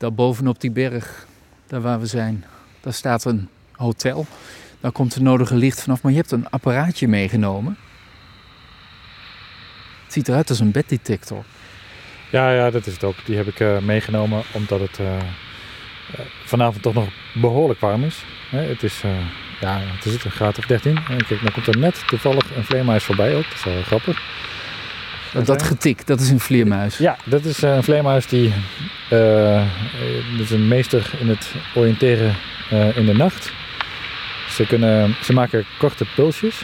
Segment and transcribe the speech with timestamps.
[0.00, 1.26] Daar bovenop die berg,
[1.66, 2.44] daar waar we zijn,
[2.80, 4.26] daar staat een hotel.
[4.80, 6.02] Daar komt de nodige licht vanaf.
[6.02, 7.76] Maar je hebt een apparaatje meegenomen.
[10.04, 11.44] Het ziet eruit als een beddetector.
[12.30, 13.14] Ja, ja, dat is het ook.
[13.24, 15.16] Die heb ik uh, meegenomen omdat het uh,
[16.44, 18.24] vanavond toch nog behoorlijk warm is.
[18.50, 19.02] het is,
[19.60, 20.96] ja, het is een graad of 13.
[20.96, 23.44] En kijk, dan komt er net toevallig een vleermuis voorbij ook.
[23.44, 24.22] Dat is wel grappig.
[25.32, 26.98] Dat, dat getik, dat is een vleermuis.
[26.98, 28.52] Ja, dat is een vleermuis die
[29.12, 29.62] uh,
[30.38, 32.36] is een meester in het oriënteren
[32.72, 33.52] uh, in de nacht.
[34.48, 36.62] Ze, kunnen, ze maken korte pulsjes.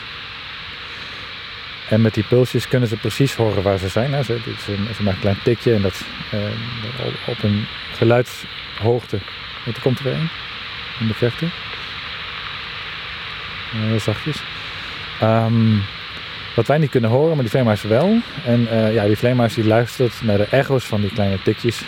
[1.89, 4.13] En met die pulsjes kunnen ze precies horen waar ze zijn.
[4.13, 4.23] Hè.
[4.23, 6.01] Ze, ze, ze maken een klein tikje en dat
[6.35, 6.41] uh,
[7.27, 9.19] op een geluidshoogte.
[9.65, 10.31] Wat komt er weer een?
[11.01, 11.47] In de verte.
[13.73, 14.43] heel zachtjes.
[15.23, 15.83] Um,
[16.57, 18.19] wat wij niet kunnen horen, maar die vleermuis wel.
[18.45, 21.85] En uh, ja, die vleermuis die luistert naar de echo's van die kleine tikjes.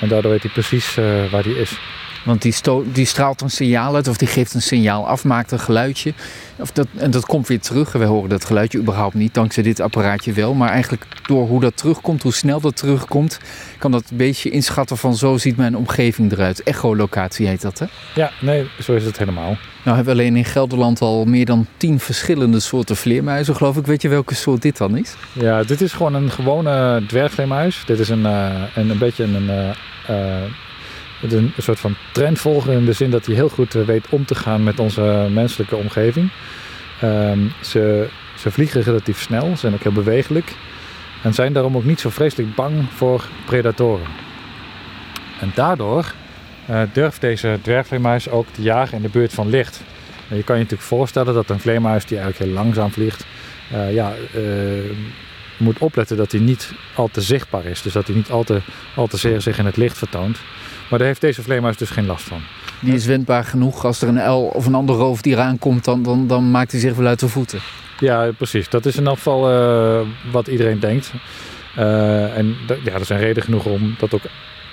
[0.00, 1.80] En daardoor weet hij precies uh, waar die is.
[2.24, 2.54] Want die,
[2.92, 6.12] die, straalt een signaal uit of die geeft een signaal af, maakt een geluidje.
[6.58, 7.92] Of dat, en dat komt weer terug.
[7.92, 10.54] We horen dat geluidje überhaupt niet, dankzij dit apparaatje wel.
[10.54, 13.38] Maar eigenlijk door hoe dat terugkomt, hoe snel dat terugkomt,
[13.78, 16.62] kan dat een beetje inschatten van zo ziet mijn omgeving eruit.
[16.62, 17.86] Echolocatie heet dat, hè?
[18.14, 19.56] Ja, nee, zo is het helemaal.
[19.84, 23.86] Nou hebben we alleen in Gelderland al meer dan tien verschillende soorten vleermuizen, geloof ik.
[23.86, 25.14] Weet je welke soort dit dan is?
[25.32, 27.82] Ja, dit is gewoon een gewone dwergvleermuis.
[27.86, 29.44] Dit is een, uh, een, een beetje een...
[29.44, 29.70] Uh,
[30.10, 30.42] uh,
[31.28, 34.62] een soort van trendvolger in de zin dat hij heel goed weet om te gaan
[34.62, 36.30] met onze menselijke omgeving.
[37.04, 40.52] Um, ze, ze vliegen relatief snel, zijn ook heel bewegelijk
[41.22, 44.06] en zijn daarom ook niet zo vreselijk bang voor predatoren.
[45.40, 46.12] En daardoor
[46.70, 49.82] uh, durft deze dwergvleermuis ook te jagen in de buurt van licht.
[50.28, 53.26] En je kan je natuurlijk voorstellen dat een vleermuis die eigenlijk heel langzaam vliegt,
[53.72, 54.12] uh, ja,
[55.56, 57.82] moet opletten dat hij niet al te zichtbaar is.
[57.82, 58.60] Dus dat hij niet al te,
[58.94, 60.38] al te zeer zich in het licht vertoont.
[60.90, 62.40] Maar daar heeft deze vleermuis dus geen last van.
[62.80, 63.84] Die is wendbaar genoeg.
[63.84, 66.94] Als er een uil of een ander roofdier aankomt, dan, dan, dan maakt hij zich
[66.94, 67.60] wel uit de voeten.
[67.98, 68.68] Ja, precies.
[68.68, 69.40] Dat is in elk geval
[70.32, 71.12] wat iedereen denkt.
[71.74, 74.22] en ja, er zijn reden genoeg om dat ook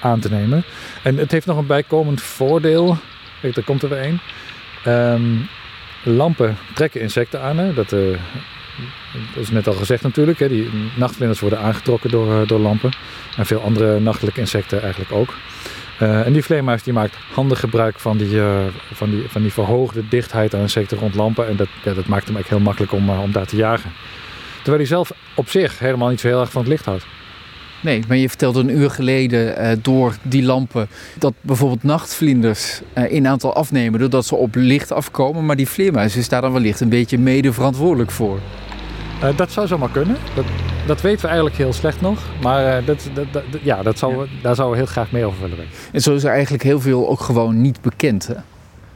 [0.02, 0.64] aan te nemen.
[1.04, 2.98] En het heeft nog een bijkomend voordeel.
[3.42, 4.20] Kijk, daar komt er weer een.
[4.94, 5.48] Um,
[6.04, 7.58] lampen trekken insecten aan.
[7.58, 7.74] Hè?
[7.74, 8.18] Dat, uh,
[9.34, 10.40] dat, is net al gezegd natuurlijk.
[10.40, 10.48] Hè?
[10.48, 12.92] Die nachtvlinders worden aangetrokken door, door lampen.
[13.38, 15.36] En veel andere nachtelijke insecten eigenlijk ook.
[16.02, 18.42] Uh, en die vleermuis die maakt handig gebruik van die,
[18.94, 21.48] van, die, van die verhoogde dichtheid aan insecten rond lampen.
[21.48, 23.92] En dat, ja, dat maakt hem eigenlijk heel makkelijk om, om daar te jagen.
[24.56, 27.06] Terwijl hij zelf op zich helemaal niet zo heel erg van het licht houdt.
[27.82, 30.88] Nee, maar je vertelde een uur geleden door die lampen
[31.18, 35.46] dat bijvoorbeeld nachtvlinders in aantal afnemen doordat ze op licht afkomen.
[35.46, 38.40] Maar die vleermuis is daar dan wellicht een beetje mede verantwoordelijk voor.
[39.36, 40.18] Dat zou zomaar kunnen.
[40.36, 40.46] Dat,
[40.88, 42.20] dat weten we eigenlijk heel slecht nog.
[42.42, 44.26] Maar dat, dat, dat, ja, dat zou, ja.
[44.42, 45.74] daar zouden we heel graag meer over willen weten.
[45.92, 48.28] En zo is er eigenlijk heel veel ook gewoon niet bekend.
[48.28, 48.36] Hè?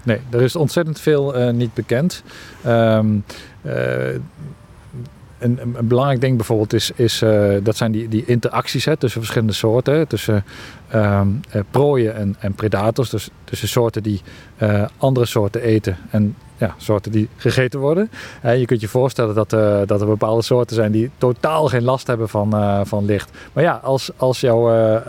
[0.03, 2.23] Nee, er is ontzettend veel niet bekend.
[2.67, 3.23] Um,
[5.41, 9.21] een, een, belangrijk ding bijvoorbeeld is, is uh, dat zijn die, die interacties hè, tussen
[9.21, 10.07] verschillende soorten.
[10.07, 10.43] Tussen
[10.95, 13.09] um, uh, prooien en, en, predators.
[13.09, 14.21] Dus tussen soorten die
[14.57, 18.09] uh, andere soorten eten en ja, soorten die gegeten worden.
[18.41, 19.49] je kunt je voorstellen dat,
[19.87, 23.31] dat er bepaalde soorten zijn die totaal geen last hebben van, van licht.
[23.53, 24.45] Maar ja, als, als,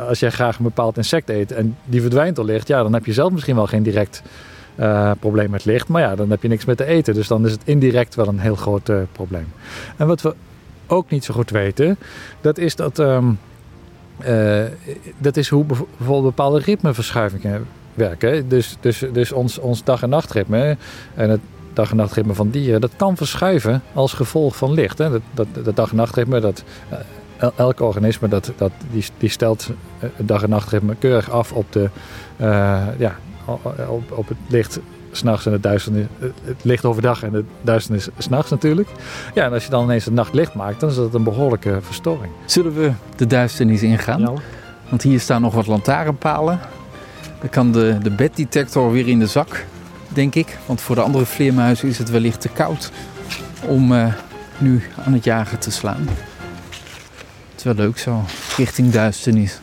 [0.08, 3.06] als jij graag een bepaald insect eet en die verdwijnt door licht, ja, dan heb
[3.06, 4.22] je zelf misschien wel geen direct
[4.76, 5.88] uh, probleem met licht.
[5.88, 7.14] Maar ja, dan heb je niks meer te eten.
[7.14, 9.46] Dus dan is het indirect wel een heel groot uh, probleem.
[9.96, 10.34] En wat we
[10.86, 11.96] ook niet zo goed weten,
[12.40, 13.38] dat is dat, um,
[14.26, 14.62] uh,
[15.18, 18.48] dat is hoe bijvoorbeeld bepaalde ritmeverschuivingen werken.
[18.48, 20.76] Dus, dus, dus ons, ons dag- en nachtritme
[21.14, 21.40] en het
[21.72, 24.98] dag- en nachtritme van dieren, dat kan verschuiven als gevolg van licht.
[24.98, 25.10] Hè.
[25.10, 26.64] Dat, dat, dat dag- en nachtritme, dat,
[27.56, 29.68] elk organisme dat, dat, die, die stelt
[29.98, 31.88] het dag- en nachtritme keurig af op de,
[32.98, 33.16] ja,
[33.88, 34.80] op, op het licht
[35.12, 36.06] s'nachts en het duisternis.
[36.44, 38.88] Het licht overdag en het duisternis s'nachts natuurlijk.
[39.34, 41.78] Ja, en als je dan ineens het nacht licht maakt, dan is dat een behoorlijke
[41.82, 42.32] verstoring.
[42.46, 44.20] Zullen we de duisternis ingaan?
[44.20, 44.32] Ja.
[44.88, 46.60] Want hier staan nog wat lantaarnpalen.
[47.40, 49.64] Dan kan de, de beddetector weer in de zak,
[50.08, 50.58] denk ik.
[50.66, 52.90] Want voor de andere vleermuizen is het wellicht te koud
[53.66, 54.12] om uh,
[54.58, 56.08] nu aan het jagen te slaan.
[57.50, 58.24] Het is wel leuk zo,
[58.56, 59.60] richting duisternis.